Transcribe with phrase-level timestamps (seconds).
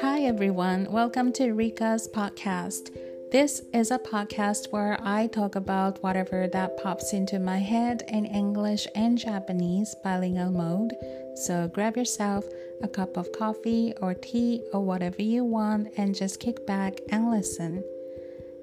[0.00, 2.90] Hi everyone, welcome to Rika's podcast.
[3.30, 8.26] This is a podcast where I talk about whatever that pops into my head in
[8.26, 10.92] English and Japanese bilingual mode.
[11.36, 12.44] So grab yourself
[12.82, 17.30] a cup of coffee or tea or whatever you want and just kick back and
[17.30, 17.82] listen.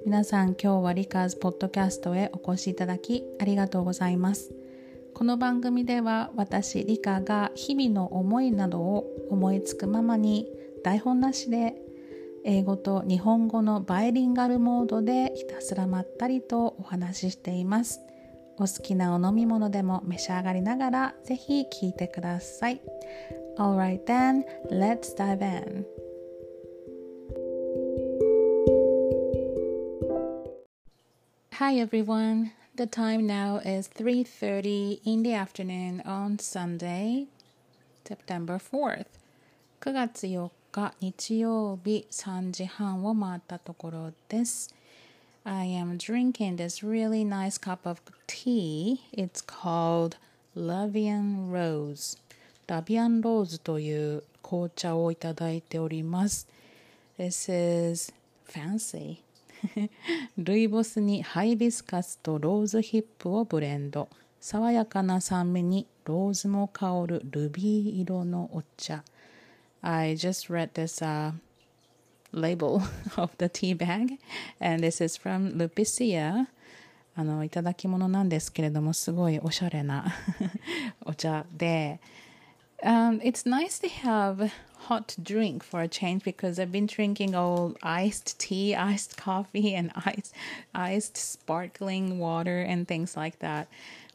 [0.05, 4.51] 皆さん今日はリカーズポッドキャストへお越しいただきありがとうございます。
[5.19, 10.47] この番組では私リカが日々の思いなどを思いつくままに
[10.84, 11.74] 台本なしで
[12.44, 18.00] 英語と日本語のバイリンガルモードでひたすらまったりとお話ししています。
[18.58, 22.82] お好きなお飲み物でも召し上がりながらぜひ聞いてください。
[23.56, 25.86] Alright then, let's dive in.
[31.52, 32.50] Hi everyone.
[32.76, 37.28] The time now is 3:30 in the afternoon on Sunday,
[38.04, 39.06] September 4th.
[39.80, 44.74] 9月4日日曜日3時半を回ったところです。
[45.44, 48.98] I am drinking this really nice cup of tea.
[49.12, 50.16] It's called
[50.56, 52.18] Lavian Rose.
[52.66, 56.48] ラビアンローズという紅茶をいただいております。
[57.18, 58.12] This is
[58.48, 59.18] fancy.
[60.36, 64.08] ルイボスにハイビスカスとローズヒップをブレンド。
[64.40, 69.04] 爽やかな酸味にローズも香るルビー色のお茶。
[69.83, 71.31] I just read this uh,
[72.31, 72.83] label
[73.17, 74.19] of the tea bag,
[74.59, 76.47] and this is from Lupicia.
[77.15, 80.05] あのいただき物なんですけれどもすごいおしゃれな
[81.05, 81.99] お茶で、
[82.81, 84.49] um, It's nice to have
[84.87, 89.91] hot drink for a change because I've been drinking all iced tea, iced coffee, and
[89.95, 90.33] iced,
[90.73, 93.67] iced sparkling water and things like that.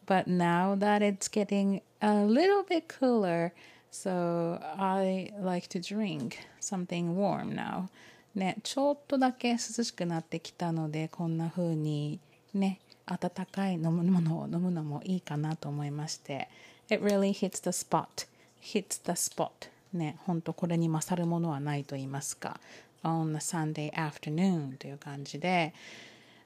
[0.06, 3.52] But now that it's getting a little bit cooler,
[3.91, 7.87] So I like to drink something warm now.
[8.35, 12.19] ね、ちょっとだけ涼しくなってきたので、こんな風に
[12.53, 16.47] ね、温かい飲むものを飲むのもいいかなと思いまして。
[16.89, 18.27] It really hits the spot.
[18.61, 19.69] hits the spot.
[19.93, 22.59] ね、ほんとこれに勝るものはないと言いますか。
[23.03, 25.73] on a Sunday afternoon という感じで。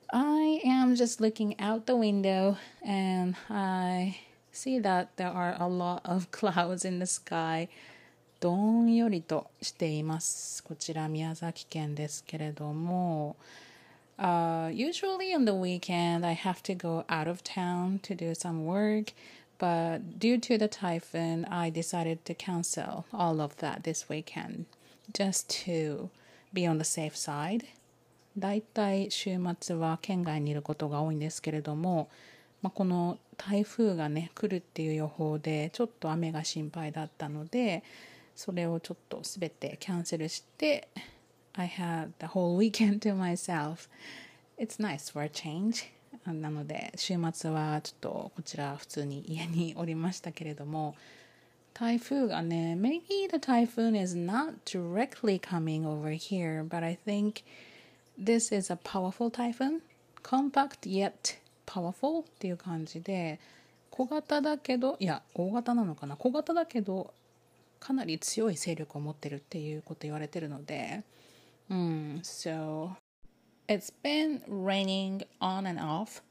[0.08, 4.16] I am just looking out the window and I
[4.53, 7.69] see that there are a lot of clouds in the sky
[8.41, 13.37] どんよりとしていますこちら宮崎県ですけれども
[14.19, 18.67] Uh, usually on the weekend, I have to go out of town to do some
[18.67, 19.13] work,
[19.61, 24.65] but due to the typhoon, I decided to cancel all of that this weekend
[25.13, 26.11] just to
[26.53, 27.65] be on the safe side.
[28.37, 32.09] だいたい週末は県外にいることが多いんですけれども、
[32.64, 37.84] まあ、この台風がね来るっていう予報でちょっと雨が心配だったので
[38.36, 40.88] それをちょっと全てキャンセルして
[41.56, 43.90] I had the whole weekend to myself
[44.58, 45.86] It's nice for a change
[46.26, 50.96] なので週末はちょっとこちら普通に家におりましたけれども
[51.74, 57.44] 台風がね maybe the typhoon is not directly coming over here but I think
[58.18, 59.82] this is a powerful typhoon
[60.22, 61.43] compact yet
[61.74, 63.40] powerful っていう感じで
[63.90, 67.14] 小型だけどいや大型なのかな小型だけど
[67.80, 71.04] かなり強い勢力を持ってるっていうこと言われてるので
[71.70, 72.90] うん so
[73.68, 76.22] it's been raining on and off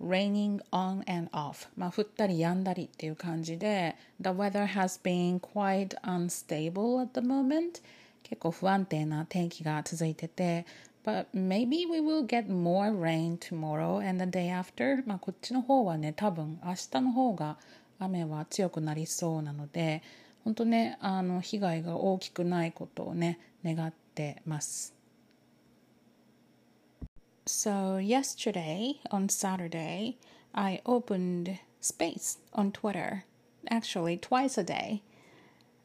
[0.00, 7.82] raining on and off まあ降ったり止んだりっていう感じで the weather has been quite unstable at the moment
[8.22, 10.66] 結構不安定な天気が続いてて
[11.04, 15.02] But maybe we will get more rain tomorrow and the day after.
[15.06, 17.58] まあこっちの方はね、多分明日の方が
[17.98, 20.02] 雨は強くなりそうなので、
[20.44, 24.94] 本当ね、あの被害が大きくないことをね、願ってます。
[27.46, 30.16] So yesterday on Saturday,
[30.52, 33.24] I opened space on Twitter,
[33.68, 35.02] actually twice a day.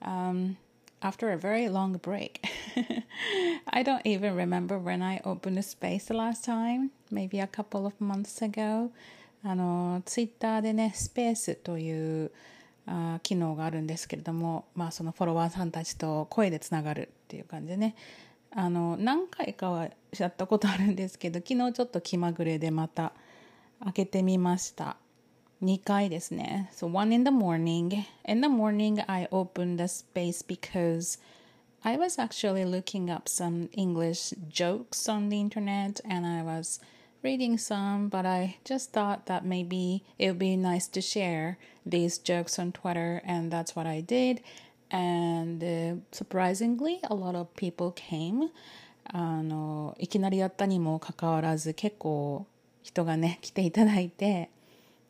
[0.01, 0.57] Um,
[1.01, 2.45] after a very long break.
[3.69, 7.85] I don't even remember when I opened a space the last time, maybe a couple
[7.85, 8.91] of months ago.
[9.43, 12.31] あの、ツイッターでね、スペースという
[12.87, 17.95] あ機能があるんですけれども、まあそのフォロワーさんたちと声でつながるっていう感じでね、
[18.51, 23.13] あの、何回かはやったことあるんですけど、昨日ちょっと気まぐれでまた
[23.83, 24.97] 開けてみました。
[25.62, 26.70] 2回ですね。
[26.72, 28.04] So one in the morning.
[28.26, 31.18] In the morning, I opened the space because
[31.82, 36.80] I was actually looking up some English jokes on the internet and I was
[37.22, 42.18] reading some, but I just thought that maybe it would be nice to share these
[42.18, 44.42] jokes on Twitter, and that's what I did.
[44.92, 48.50] and uh, surprisingly a lot of people came
[49.04, 52.46] あのいきなりやったにもかかわらず結構
[52.82, 54.48] 人がね来ていただいて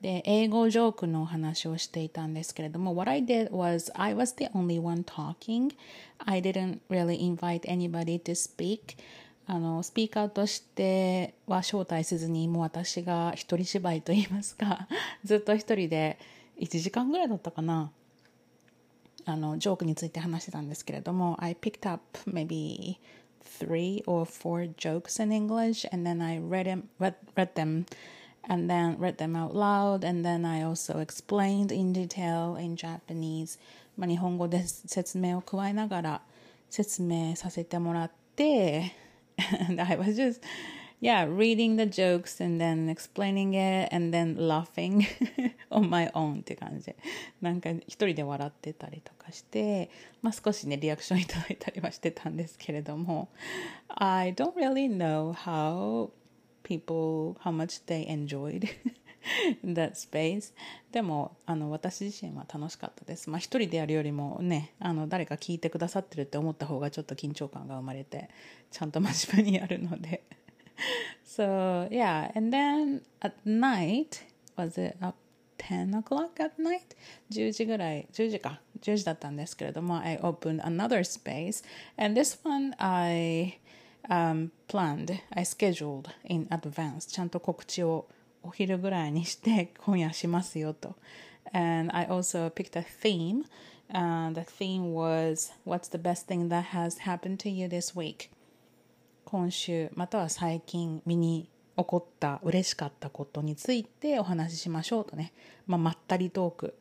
[0.02, 5.74] で英語ジョークのお話をしていたんですけれども What I did was I was the only one talking
[6.20, 8.98] I didn't really invite anybody to speak
[9.48, 14.88] あのスピーカーとしては招待せずにもう私が一人芝居といいますか
[15.24, 16.20] ずっと一人で
[16.60, 17.92] 1時間ぐらいだったかな
[19.26, 22.98] あのジョークについて話してたんですけれども I picked up maybe
[23.60, 27.86] three or four jokes in English and then I read them read, read them
[28.49, 33.59] and then read them out loud and then I also explained in detail in Japanese
[33.97, 36.23] まあ日本語で説明を加えながら
[36.71, 38.93] 説明させてもらって
[39.69, 40.43] and I was just
[41.01, 45.07] yeah reading the jokes and then explaining it and then laughing
[45.71, 46.95] on my own って感じ
[47.41, 49.91] なんか一人で笑ってたりとかして
[50.23, 53.29] まあ少しねリアクションいただいたりはしてたんですけれども
[53.89, 56.11] I don't really know how
[56.68, 58.68] people how much they enjoyed
[59.64, 60.54] that space
[60.92, 68.30] でもあの私自身は楽しかったですまあ一人でやるよりもねあの誰か聞いてくださってるって思った方がちょっと緊張感が生まれて
[68.72, 70.24] ちゃんと真面目にやるので
[71.26, 74.24] so yeah and then at night
[74.58, 75.18] was it up
[75.58, 76.96] 10 o'clock at night
[77.32, 81.64] 10時ぐらい10時か10時だったんですけれども I opened another space
[81.98, 83.60] and this one I
[84.10, 88.08] um, planned I scheduled in advance ちゃんと告知を
[88.44, 90.96] お昼ぐらいにして今夜しますよと
[91.54, 93.44] and I also picked a theme
[93.94, 98.30] uh, the theme was what's the best thing that has happened to you this week
[99.26, 105.34] 今週または最近身に起こった嬉しかったことについてお話ししましょうとね、
[105.68, 106.74] まあ、まったりトーク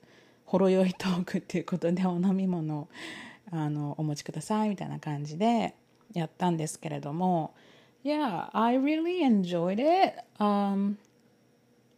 [0.46, 2.88] ほろ酔いトークっていうことでお飲み物を
[3.50, 5.74] あのお持ちくださいみたいな感じで
[6.13, 7.53] やったんですけれども
[8.03, 10.15] Yeah, I really enjoyed it.
[10.39, 10.97] Um,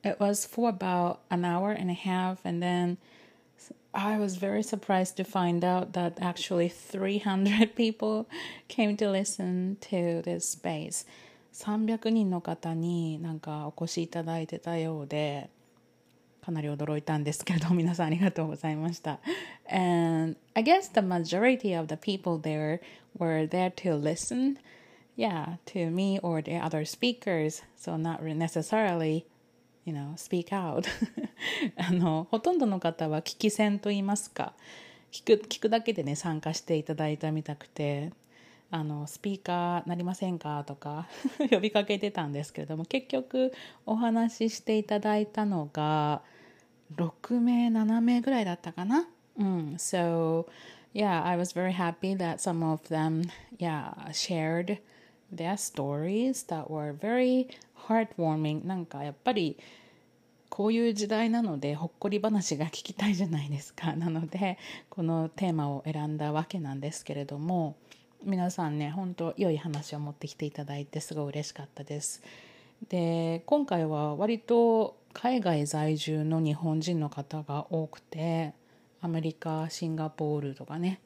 [0.04, 2.98] it was for about an hour and a half and then
[3.94, 8.28] I was very surprised to find out that actually 300 people
[8.68, 11.06] came to listen to this space.
[11.54, 15.50] 300人の方になんかお越しいただいてたようで
[16.49, 19.19] かなり驚いたんですけれど皆さんありがとうございました
[19.71, 22.81] and I guess the majority of the people there
[23.19, 24.57] were there to listen
[25.15, 29.27] yeah to me or the other speakers so not necessarily
[29.85, 30.89] you know speak out
[31.77, 34.55] あのほとんどの方は聞き戦と言いますか
[35.13, 38.11] 聞く聞くだけでね参加していただいたみたくて
[38.71, 41.09] あのスピーカーなりませんかとか
[41.51, 43.53] 呼びかけてたんですけれども結局
[43.85, 46.23] お話ししていただいたのが
[46.97, 49.07] 6名7名ぐらいだったかな？
[49.39, 49.75] うん。
[49.77, 50.47] So
[50.95, 54.79] yeah I was very happy that some of them yeah shared
[55.35, 57.49] their stories that were very
[57.87, 58.67] heartwarming.
[58.67, 59.59] なんかやっぱり
[60.49, 63.95] こういう時代なのでほっこり話が聞きたいじゃないですか。
[63.97, 64.59] なので
[64.89, 67.77] このテーマを選んだわけなんですけれども
[68.25, 72.23] 皆さんね本当良い話を持ってきていただいてすごい嬉しかったです。
[72.89, 78.55] で今回は割と海外在住の日本人の方が多くて
[79.01, 81.01] アメリカシンガポールとかね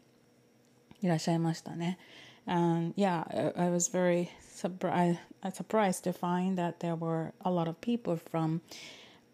[1.03, 1.99] いらっしゃいましたね
[2.47, 3.25] and yeah
[3.57, 5.19] I was very surprised
[5.53, 8.61] surprised to find that there were a lot of people from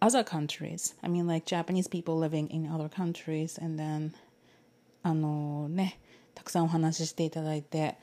[0.01, 4.13] other countries I mean like Japanese people living in other countries and then
[5.03, 5.99] あのね
[6.35, 7.97] たくさんお話ししていただいて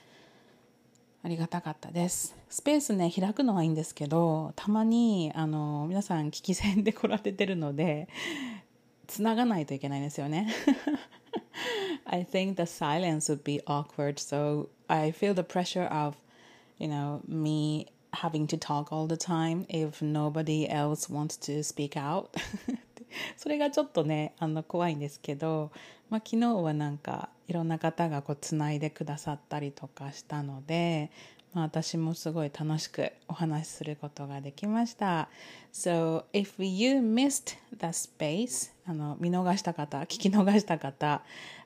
[1.26, 8.08] ありがたかったですスペースね開くのはいいんですけどたまにあの皆さん聞き戦で来られてるので
[9.08, 10.54] つながないといけないんですよね
[12.06, 16.16] I think the silence would be awkward so I feel the pressure of
[16.78, 21.94] you know me having to talk all the time if nobody else wants to speak
[21.94, 22.30] out
[23.36, 25.72] それがちょっとねあの怖いんですけど、
[26.12, 31.12] まあ、昨日はなんかいろんな方がこうつないでくださったりとかしたので、
[31.54, 35.30] まあ、私もすごい楽しくお話しすることができました。
[35.72, 41.24] So if you missed the space あの見逃した方聞き逃した方、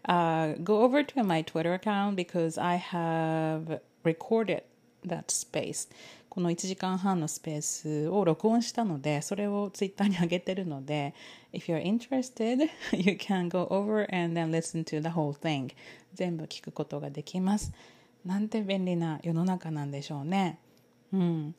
[0.08, 4.64] uh, go over to my Twitter account because I have recorded
[5.06, 5.90] that space
[6.30, 11.16] この1時間半のスペースを録音したのでそれをツイッターに上げてるので
[11.54, 15.74] If you're interested you can go over and then listen to the whole thing.
[16.14, 17.72] 全部聞くことができます。
[18.26, 20.60] なんて便利な世の中なんでしょうね。
[21.12, 21.56] うん。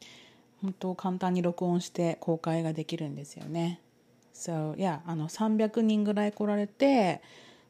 [0.63, 3.81] 本当簡単に録音して公開ができるんですよね。
[4.35, 7.21] So yeah あの300人ぐらい来られて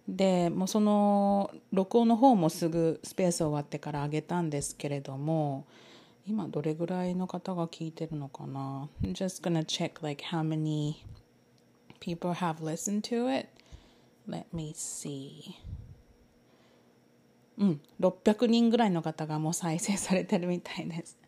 [0.08, 5.66] でもうその録音の方もすぐスペース終わってから上げたんですけれども
[6.30, 11.04] 今どれぐらいの方が聞いてるのかな I'm just gonna check like how many
[11.98, 13.48] people have listened to it
[14.28, 15.56] let me see
[17.58, 21.18] うん600人ぐらいの方がもう再生されてるみたいです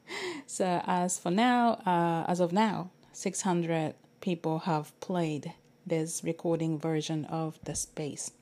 [0.47, 5.51] So as for now、uh, as of now 600 people have played
[5.85, 8.33] this recording version of the space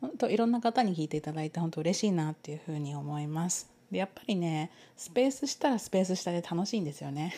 [0.00, 7.34] 本当いろんな方に聞いていただいて本当嬉しいなっていうふうに思いますでやっぱりねスペースしたらスペースしたで楽しいんですよね。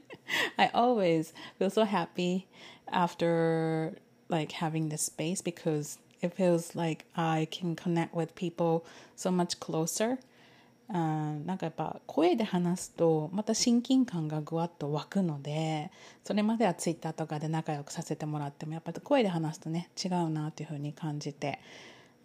[0.56, 2.46] I always feel so happy
[2.86, 8.84] after like having this space because it feels like I can connect with people
[9.16, 10.18] so much closer.
[10.90, 15.90] あなんかやっぱ声で話すとまた親近感がぐわっと湧くので
[16.24, 21.58] それまではツイッターとかで仲良くさせてもらってもやっぱり声で話すとね違うなっていうふうに感じて。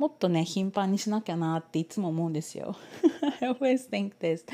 [0.03, 2.77] もっとね頻繁にしなきゃなっていつも思うんですよ
[3.41, 4.45] I always think this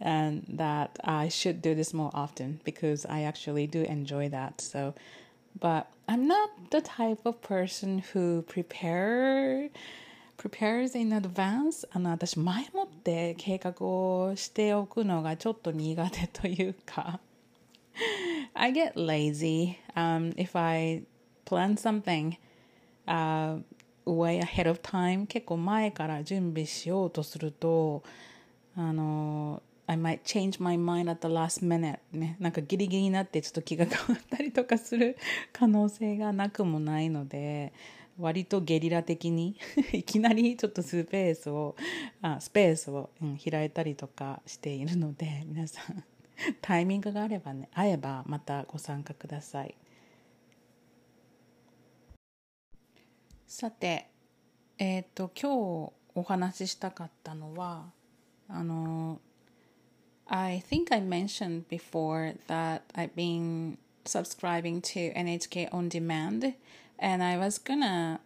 [0.00, 4.94] and that I should do this more often because I actually do enjoy that so
[5.58, 9.70] but I'm not the type of person who prepare
[10.36, 17.18] prepares in advance あの私前もって計画をしておくのがちょっと苦手というか
[18.54, 21.04] I get lazy、um, if I
[21.44, 23.62] plan something、uh,
[24.07, 28.03] way ahead of time 結構前から準備しようとすると
[28.75, 35.17] あの I might change my mind at the last minute ねなんかギリギリになってちょっと気が変わったりとかする
[35.53, 37.73] 可能性がなくもないので
[38.19, 39.55] 割とゲリラ的に
[39.93, 41.75] いきなりちょっとスペースを
[42.21, 46.03] あスペースを、うん、開いたりとかしているので皆さん
[46.61, 49.75] タイミングがあればね会えばまたご参加ください。
[53.56, 54.08] さて、
[54.78, 57.90] えっ、ー、と今日お話ししたかったのは
[58.48, 59.20] あの
[60.26, 66.54] I think I mentioned before that I've been subscribing to NHK On Demand
[66.98, 68.20] and I was gonna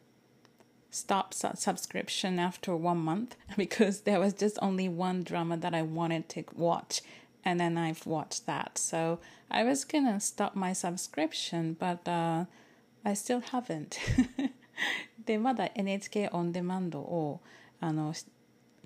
[0.90, 5.83] stop su- subscription after one month because there was just only one drama that I
[5.83, 7.02] wanted to watch
[7.45, 8.78] and then I've watched that.
[8.78, 12.47] So I was gonna stop my subscription, but uh,
[13.05, 13.99] I still haven't.
[15.25, 17.42] でまだ NHK オンデマンドを
[17.80, 18.13] あの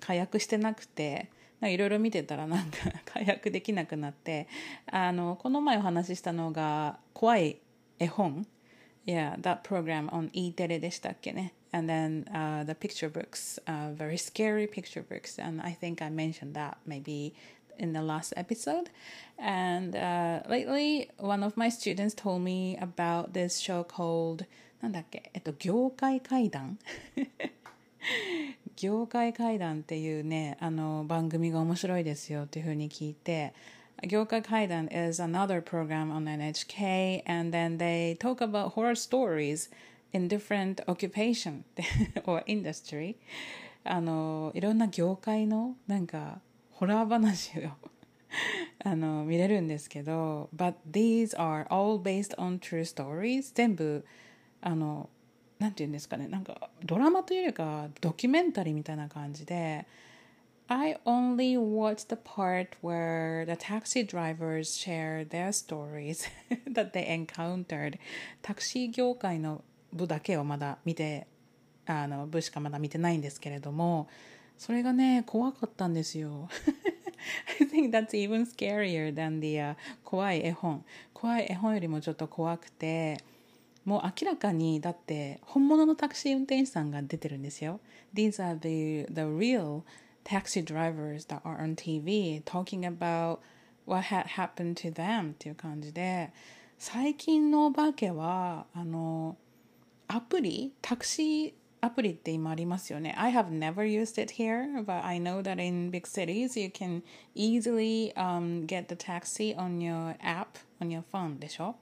[0.00, 1.30] 解約してなくて
[1.62, 2.76] いろいろ見てたらなんか
[3.06, 4.46] 解約できなくなって
[4.90, 7.58] あのこの前お話ししたのが怖い
[7.98, 8.46] 絵本
[9.06, 14.66] Yeah, that program on E テレでしたっけね And then uh, the picture books, uh, very scary
[14.66, 15.38] picture books.
[15.38, 17.34] And I think I mentioned that maybe
[17.78, 18.90] in the last episode.
[19.38, 24.46] And uh, lately, one of my students told me about this show called
[24.80, 26.78] なんだっけ、えっと、業界会談
[28.76, 33.54] 業界会談っていうね、あの番組が面白いですよっていうふうに聞いて、
[34.06, 39.70] 業界会談 is another program on NHK and then they talk about horror stories
[40.12, 41.64] in different occupation
[42.26, 43.16] or industry
[43.84, 46.40] あのいろんな業界のなんか
[46.72, 47.70] ホラー話を
[48.84, 54.04] あの見れるんですけど but these are all based on true stories 全部
[54.60, 55.08] あの
[55.58, 59.86] なんて言うんですかねなんかドラマというよりかドキュメンタリーみたいな感じで
[60.68, 66.28] I only watched the part where the taxi drivers share their stories
[66.72, 67.98] that they encountered
[68.42, 71.28] タクシー業界の部だけをまだ見て
[71.86, 74.08] あの部しかまだ見てないんですけれども
[74.58, 76.48] それがね怖かったんですよ
[77.60, 80.84] I think that's even scarier than the、uh, 怖い絵本
[81.14, 83.18] 怖い絵本よりもちょっと怖くて
[83.86, 87.80] もう明らかにだって本物のタクシー運転手さんが出てるんですよ。
[88.12, 89.82] These are the, the real
[90.24, 93.38] taxi drivers that are on TV talking about
[93.86, 96.32] what had happened to them っていう感じで
[96.78, 99.36] 最近のお化けはあの
[100.08, 103.14] アプリタクシーアプリって今ありますよね。
[103.16, 107.02] I have never used it here, but I know that in big cities you can
[107.36, 111.76] easily、um, get the taxi on your app on your phone でしょ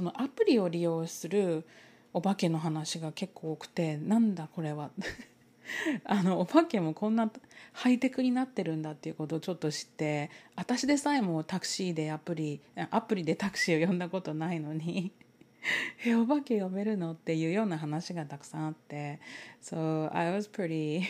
[0.00, 1.66] そのアプリを利用する
[2.14, 4.92] お化けの話が結構多くてなんだこれは。
[6.04, 7.30] あのお化けもこんな
[7.74, 15.12] ハイテクになってるんだっていうことをちょっと知って私でさえもタクシーでアプリアプリでタクシーを呼んだことないのに
[16.06, 19.20] えお化け呼べるのっていうような話がたくさんあって
[19.62, 21.02] So I was pretty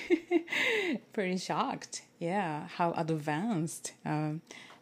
[1.15, 2.03] pretty shocked.
[2.19, 4.41] Yeah how advanced、um,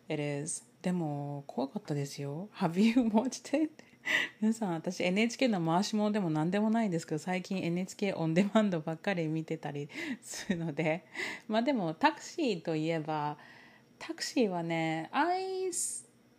[0.09, 0.65] it is.
[0.81, 2.49] でも怖かったですよ。
[2.55, 3.88] Have you watched it?
[4.41, 9.89] 皆さん私 NHK の回し物でも何でもないんですけど最近 NHK オンデマンドばっかり見てたり
[10.23, 11.05] するので。
[11.49, 13.37] まあでもタクシーといえば
[13.99, 15.71] タクシーはね I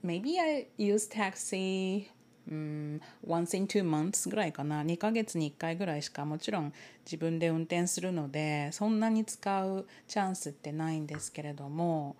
[0.03, 2.07] maybe I use taxi
[2.49, 4.83] um, once in two months ぐらいかな。
[4.83, 6.73] 2ヶ月に1回ぐらいしかもちろん
[7.05, 12.15] 自分で運転するのでそんなに使うチャンスってないんですけれども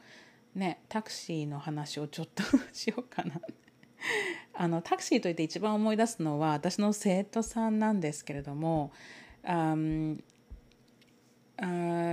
[0.55, 3.39] ねタクシーの話をちょっと しようかな
[4.53, 8.91] あのタクシーといって一番思い出すのは私の生徒さんなんですけれども、
[9.43, 10.21] um,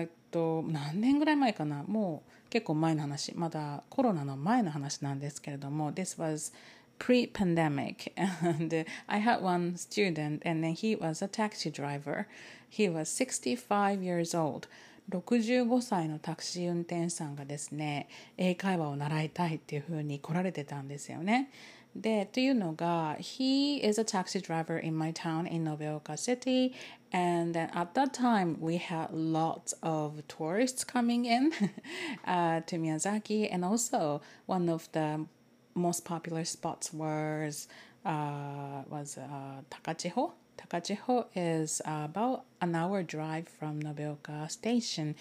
[0.07, 1.83] っと何年ぐらい前かな？
[1.85, 6.53] もう結構前の話まだコロナの前の話なんですけれども This was
[6.99, 8.13] pre-pandemic.
[8.43, 12.27] and I had one student and then he was a taxi driver.
[12.69, 14.69] He was 65 years old.
[15.11, 21.51] 65歳のタクシー運転手さんがですね英会話を習いたいっていうふうに来られてたんですよね。
[21.96, 26.74] で、というのが、He is a taxi driver in my town in Nobeoka City.
[27.12, 31.52] And at that time, we had lots of tourists coming in
[32.26, 33.50] uh, to Miyazaki.
[33.52, 35.26] And also, one of the
[35.76, 37.68] most popular spots was,
[38.06, 40.32] uh, was uh, Takachiho.
[40.58, 45.16] Takachiho is about an hour drive from Nobeoka Station.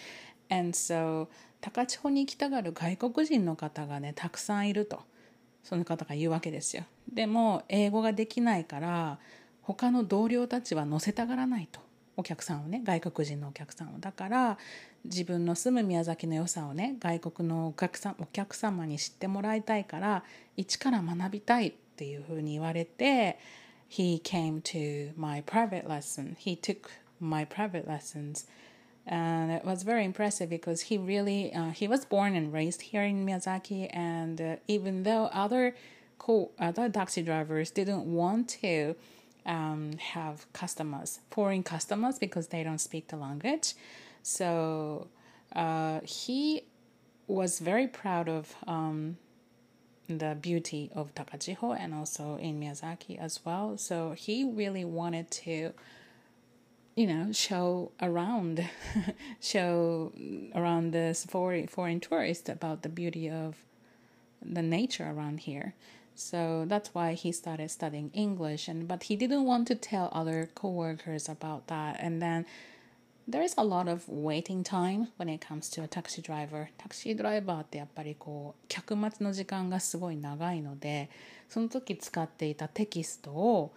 [0.49, 1.29] And so,
[1.61, 5.03] 高千穂に行きたがる外国人の方がね、たくさんいると。
[5.66, 6.84] その方が言うわけですよ。
[7.12, 9.20] でも英語ができないから
[9.64, 11.82] 他の同僚たちは乗せたがらないと
[12.16, 14.58] お客さんをね外国人のお客さんをだから
[15.04, 20.24] 自分の住む宮崎の良さをね外国のお客さんお客様に知ってもらいたいから
[20.56, 23.40] 一から学びたいっていうふうに言われて
[23.90, 26.36] He came to my private lesson.
[26.38, 28.48] He took my private lessons.
[29.08, 33.04] And it was very impressive because he really uh, he was born and raised here
[33.04, 33.90] in Miyazaki.
[33.96, 35.76] And uh, even though other
[36.18, 38.96] co- other taxi drivers didn't want to
[39.46, 43.76] um, have customers foreign customers because they don't speak the language.
[44.24, 45.08] So
[45.56, 46.64] uh, he
[47.28, 49.18] was very proud of um,
[50.08, 53.78] the beauty of Takachiho and also in Miyazaki as well.
[53.78, 55.74] So he really wanted to
[56.97, 58.69] you know show around
[59.41, 60.13] show
[60.55, 63.57] around this foreign foreign tourists about the beauty of
[64.43, 65.75] the nature around here
[66.15, 70.51] so that's why he started studying english and but he didn't want to tell other
[70.55, 72.45] coworkers about that and then
[73.29, 81.09] there is a lot of waiting time when it comes to a taxi driver タクシードライバーってやっぱりこう客待ちの時間がすごい長いので
[81.49, 83.73] その時使っていたテキストを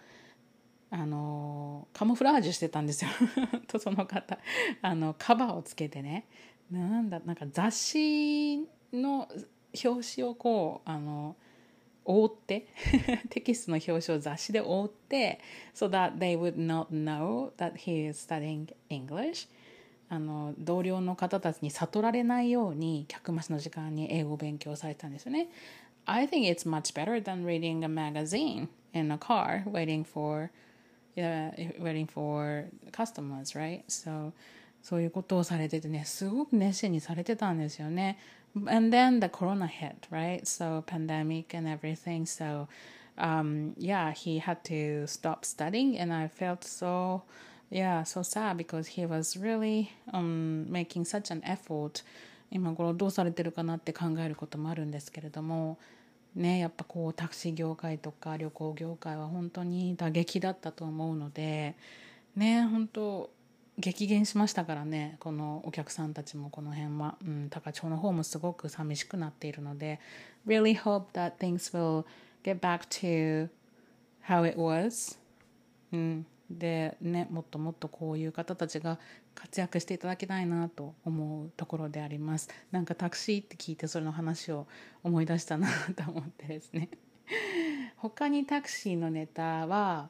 [0.91, 3.11] あのカモフラージュしてたんですよ。
[3.67, 4.39] とその方。
[4.81, 6.25] あのカバーをつけてね。
[6.71, 8.57] なんだなんか雑誌
[8.91, 9.27] の
[9.83, 11.35] 表紙をこうあの
[12.05, 12.67] 覆って。
[13.29, 15.39] テキストの表紙を雑誌で覆って。
[15.75, 19.47] So that they would not know that he is studying English.
[20.11, 25.49] あの同僚の方たちに悟られないように客待ちの時間に英語を勉強されたんですよね。
[26.05, 30.49] I think it's much better than reading a magazine in a car waiting for
[31.18, 33.82] yeah, waiting for customers, right?
[33.88, 34.32] So
[34.82, 38.18] そういうことをされててね、すごく熱心にされてたんですよね。
[38.54, 40.42] And then the corona hit, right?
[40.42, 42.24] So pandemic and everything.
[42.26, 42.68] So
[43.16, 47.22] um, yeah, he had to stop studying and I felt so
[47.70, 52.04] yeah, so sad because he was really um, making such an effort
[52.50, 55.78] 今頃どうされてるかなって考えることもあるんですけれども
[56.35, 61.75] ねやっぱこうタクシー業界とか旅行業界は本当に打撃だったと思うので
[62.35, 63.29] ね本当
[63.77, 69.99] 激減しましたからねこのお客さんたちもこの辺は、うん、高千穂の方もすごく寂しくなっているので
[70.45, 72.05] Really hope that things will
[72.43, 73.49] get back to
[74.27, 75.17] how it was、
[75.93, 78.97] うん、でねもっともっとこういう方たちが
[79.35, 82.49] 活躍していただきたいなと思うところであります。
[82.71, 84.67] なんかタクシーって聞いてそれの話を
[85.03, 86.89] 思い出したなと思ってですね。
[87.97, 90.09] 他にタクシーのネタは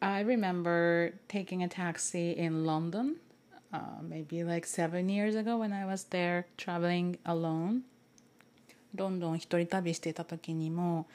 [0.00, 3.16] I remember taking a taxi in London
[3.72, 7.82] uh, maybe like seven years ago when I was there traveling alone.
[8.94, 11.06] ロンドン一人旅していた時にも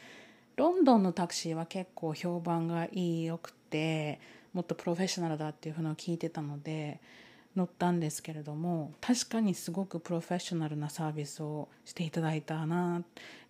[0.56, 4.20] ロンドンのタクシーは結構評判がいいよくて
[4.53, 7.01] もっとプロフェッショナルだっていうふうのを聞いてたので
[7.57, 13.03] 乗ったんですけれども確かにすごくプロフェッショナルなサービスをしていただいたな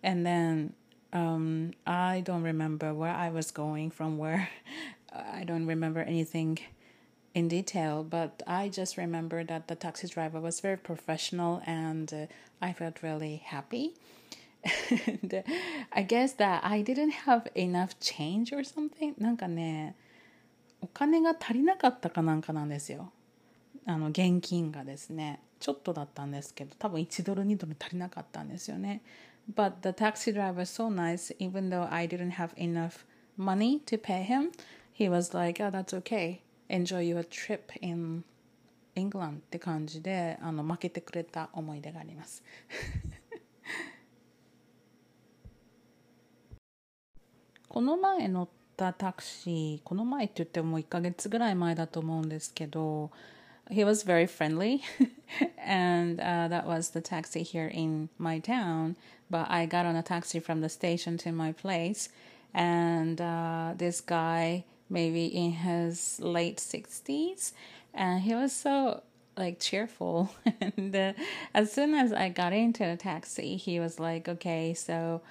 [0.03, 0.71] and then
[1.11, 4.49] um, I don't remember where I was going from where
[5.11, 6.59] I don't remember anything
[7.33, 12.27] in detail but I just remember that the taxi driver was very professional and uh,
[12.61, 13.93] I felt really happy
[15.07, 15.43] and
[15.93, 19.95] I guess that I didn't have enough change or something なんかね
[20.84, 23.10] お金が足りなかったかなんかなんですよ
[23.86, 29.00] あの現金がですねちょっとだったんですけど多分1ドル2ドル足りなかったんですよね
[29.54, 33.06] But the taxi driver was so nice even though I didn't have enough
[33.38, 34.50] money to pay him
[34.92, 38.22] he was like oh that's okay enjoy your trip in
[38.94, 42.44] England って感じであの負けてくれた思い出があります
[47.70, 53.11] この前乗っタクシーこの前って言っても1ヶ月ぐらい前だと思うんですけど
[53.69, 54.81] he was very friendly
[55.57, 58.95] and uh, that was the taxi here in my town
[59.29, 62.09] but i got on a taxi from the station to my place
[62.53, 67.51] and uh, this guy maybe in his late 60s
[67.93, 69.03] and he was so
[69.37, 71.13] like cheerful and uh,
[71.53, 75.21] as soon as i got into the taxi he was like okay so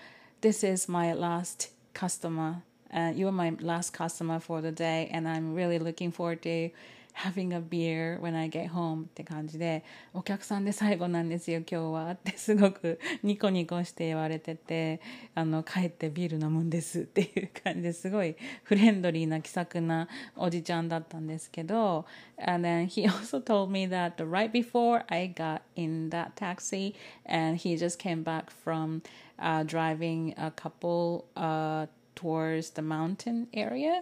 [0.42, 5.28] this is my last customer uh, you are my last customer for the day and
[5.28, 6.70] i'm really looking forward to
[7.18, 9.82] having a beer when I get home って感じで
[10.14, 15.00] お客さんで最後なんですよ今日はってすごくニコニコして言われてて
[15.34, 22.06] あの帰ってビール飲むんですっていう感じですごいフレンドリーな気さくなおじちゃんだったんですけど
[22.40, 26.94] and then he also told me that right before I got in that taxi
[27.26, 29.02] and he just came back from
[29.40, 31.88] uh, driving a couple uh,
[32.23, 34.01] towards the mountain area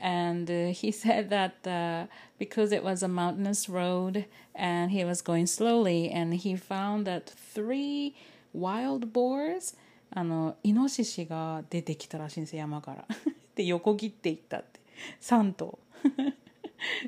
[0.00, 2.06] and uh, he said that uh,
[2.38, 7.28] because it was a mountainous road and he was going slowly and he found that
[7.28, 8.14] three
[8.54, 9.76] wild boars
[10.12, 13.04] あのイノシシが出てきたらしいんですよ山から
[13.54, 14.80] で横切っていったって
[15.20, 15.78] 3頭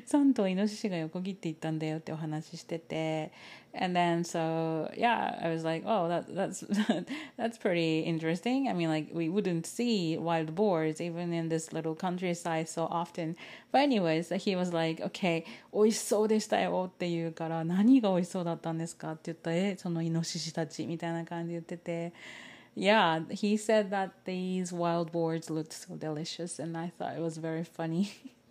[0.07, 3.33] 3頭イノシシが横切っていったんだよってお話ししてて
[3.74, 6.64] and then so yeah I was like oh that that's
[7.36, 11.94] that's pretty interesting I mean like we wouldn't see wild boars even in this little
[11.94, 13.36] countryside so often
[13.70, 22.12] but anyways he was like okay 美味しそうでしたよって言うから何が美味しそうだったんですかって言ったらえそのイノシシたちみたいな感じで言ってて
[22.78, 27.36] yeah, he said that these wild boars looked so delicious, and I thought it was
[27.36, 28.12] very funny.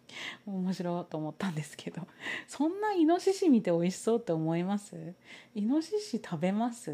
[0.47, 2.07] 面白いと思ったんですけど
[2.47, 4.97] そんなイノシシ見て美味しそうって思います
[5.55, 6.91] イノシシ食べます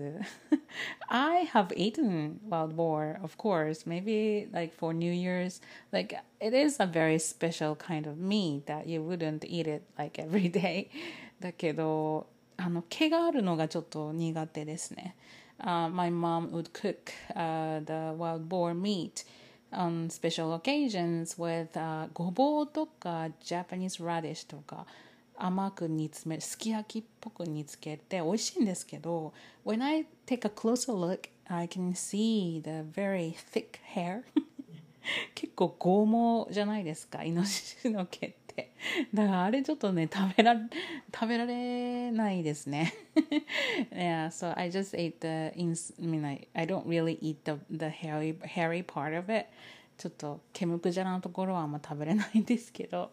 [1.08, 5.60] I have eaten wild boar of course maybe like for New Year's
[5.92, 10.20] like it is a very special kind of meat that you wouldn't eat it like
[10.20, 10.88] every day
[11.40, 12.26] だけど
[12.56, 15.14] あの毛があるのがちょっと苦手ですね、
[15.60, 16.96] uh, My mom would cook、
[17.36, 19.24] uh, the wild boar meat
[19.71, 24.85] on special occasions with、uh, ごぼうとか Japanese radish とか
[25.35, 29.33] 甘く煮詰めるすき焼きっぽく煮つけて美味しいんですけど
[29.65, 34.23] When I take a closer look I can see the very thick hair
[35.35, 38.46] 結構剛毛じゃないですかイノシシの毛って
[39.13, 40.55] だからあれちょっとね食べら
[41.13, 42.93] 食べられないですね
[43.91, 47.57] yeah so I just ate the in I mean I, I don't really eat the,
[47.69, 49.47] the hairy, hairy part of it
[49.97, 53.11] ちょっとケムクジャラのところはあんま食べれないんですけど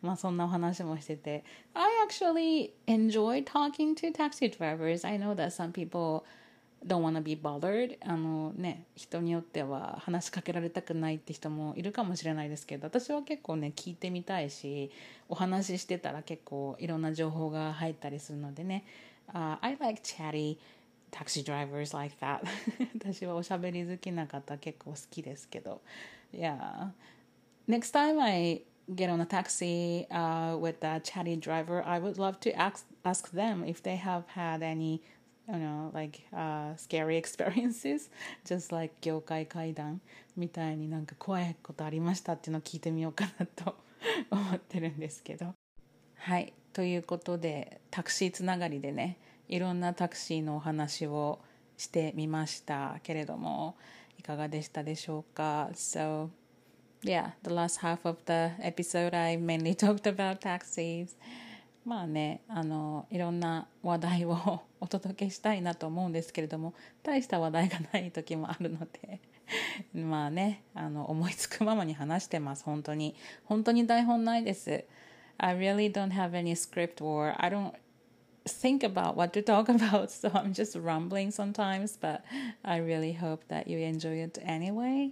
[0.00, 6.24] まあそんなお話もしてて I actually enjoy talking to taxi drivers I know that some people
[6.87, 14.91] don't wanna be bothered あのね人によっては話しかけられたくないって人もいるかもしれないですけど私は結構ね聞いてみたいし
[15.29, 18.85] お話ししてたら結構いろんな情報が入ったりするのでね、
[19.33, 20.57] uh, I like chatty
[21.11, 22.41] taxi drivers like that
[22.95, 25.81] 私はおしゃべり好きな方結構好きですけど
[26.33, 26.89] yeah
[27.67, 32.39] next time I get on a taxi uh, with a chatty driver I would love
[32.41, 35.01] to ask ask them if they have had any
[35.47, 38.09] you know like uh, scary experiences
[38.45, 40.01] just like 業界怪談
[40.35, 43.75] みたいになんか怖いことありましたっていうのを聞いてみようかなと
[44.29, 45.53] 思ってるんですけど。
[46.15, 46.53] はい。
[46.73, 51.39] ということでタクシーつながりでねいろんなタクシーのお話を
[51.75, 53.75] してみましたけれども
[54.19, 56.29] いかがでしたでしょうか？So
[57.01, 61.15] yeah the last half of the episode I mainly talked about taxis.
[61.87, 69.21] まあねあのいろんな話題をお届けしたいなと思うんですけれども大した話題がない時もあるので
[69.95, 74.83] まあねあの思いつくままに話してます本当に本当に台本ないです
[75.37, 77.71] I really don't have any script or I don't
[78.45, 82.19] think about what to talk about so I'm just rambling sometimes but
[82.63, 85.11] I really hope that you enjoy it anyway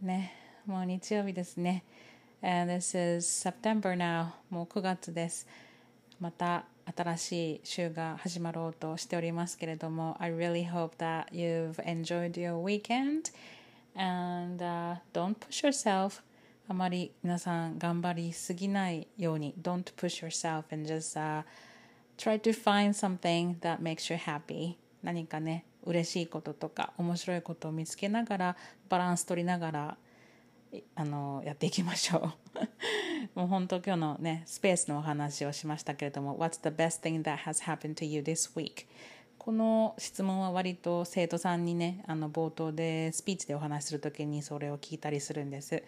[0.00, 0.32] ね
[0.66, 1.84] もう日曜日ですね
[2.42, 5.46] And this is September now もう9月です
[6.22, 13.32] また新しい週が始まろうとしておりますけれども I really hope that you've enjoyed your weekend
[13.96, 16.22] and、uh, don't push yourself
[16.68, 21.42] あまり皆さん頑張りすぎないように don't push yourself and just、uh,
[22.16, 28.56] try to find something that makes you happy 何かね嬉しいこととか面白いことを見つけながら
[28.88, 29.96] バランス取りながら
[30.94, 32.30] あのやっていきましょう
[33.38, 38.86] もう本当今日のねスペースのお話をしましたけれども What's the best thing that has happened to you this week?
[39.38, 45.82] この質問は割と生徒さんにねあの冒頭でスピーチでお話しする時にそれを聞いたりするんです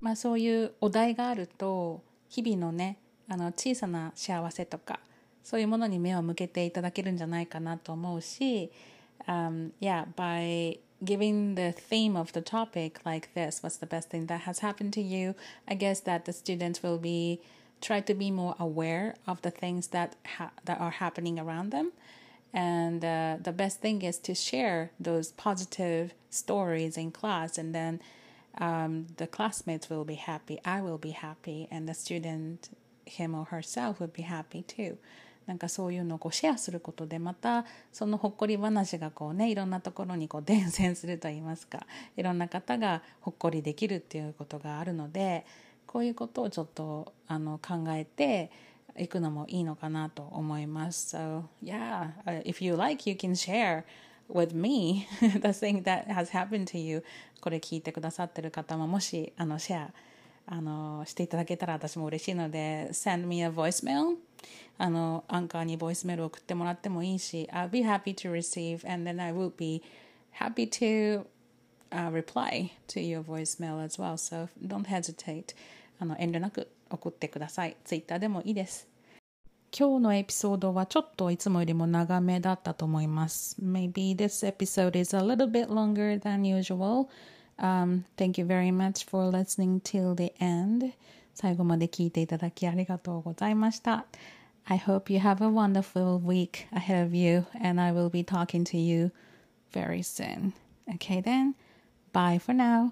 [0.00, 5.00] まあそういうお題があると日々のねあの小さな幸せとか
[5.42, 8.70] そういうものに目を向けていただけるんじゃないかなと思うし
[9.26, 14.26] um, yeah, by giving the theme of the topic like this, what's the best thing
[14.26, 15.34] that has happened to you?
[15.66, 17.40] I guess that the students will be
[17.80, 21.92] try to be more aware of the things that ha- that are happening around them.
[22.54, 28.00] And uh, the best thing is to share those positive stories in class, and then
[28.58, 30.60] um, the classmates will be happy.
[30.64, 32.68] I will be happy, and the student,
[33.06, 34.98] him or herself, will be happy too.
[35.46, 45.44] なんかそういうのをこうシェアすることでまたそのほっこり話がこうねいろんなところにこう 伝染するといいますかいろんな方がほっこりできるっていうことがあるので
[45.86, 48.50] こういうことをちょっとあの考えて
[48.96, 51.16] いくのもいいのかなと思います。
[51.16, 52.12] So yeah,
[52.44, 53.84] if you like, you can share
[54.30, 57.02] with me the thing that has happened to you
[57.40, 59.90] これ聞いてくださってる方ももしあのシェア
[60.46, 64.16] あのしていただけたら私も嬉しいので send me a voicemail
[64.78, 69.82] あのアンカーにボイスメールを送ってもらってもいいし I'll be happy to receive and then I will be
[70.38, 71.24] happy to、
[71.90, 75.54] uh, reply to your voicemail as well so don't hesitate
[75.98, 78.92] あの遠慮なく送ってください Twitter でもいいです
[79.74, 83.56] 今日のエピソードはちょっといつもよりも長めだったと思います。
[83.58, 87.08] Maybe this episode is a little bit longer than usual.
[87.59, 90.93] Um, thank you very much for listening till the end.
[91.33, 94.05] 最後まで聞いていただきありがとうございました。
[94.65, 98.77] I hope you have a wonderful week ahead of you, and I will be talking to
[98.77, 99.11] you
[99.71, 100.53] very soon.
[100.95, 101.53] Okay, then,
[102.11, 102.91] bye for now.